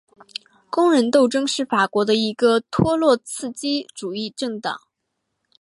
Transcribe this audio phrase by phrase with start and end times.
[0.71, 4.81] 工人斗争是法国的一个托洛茨基主义政党。